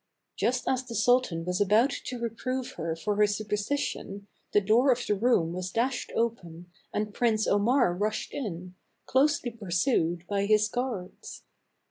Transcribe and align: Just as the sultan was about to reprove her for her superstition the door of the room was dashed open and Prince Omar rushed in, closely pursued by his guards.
Just 0.35 0.67
as 0.67 0.83
the 0.83 0.95
sultan 0.95 1.45
was 1.45 1.61
about 1.61 1.91
to 1.91 2.17
reprove 2.17 2.71
her 2.71 2.95
for 2.95 3.17
her 3.17 3.27
superstition 3.27 4.25
the 4.51 4.59
door 4.59 4.91
of 4.91 5.05
the 5.05 5.13
room 5.13 5.53
was 5.53 5.69
dashed 5.69 6.11
open 6.15 6.71
and 6.91 7.13
Prince 7.13 7.45
Omar 7.45 7.93
rushed 7.93 8.33
in, 8.33 8.73
closely 9.05 9.51
pursued 9.51 10.25
by 10.27 10.45
his 10.45 10.67
guards. 10.69 11.43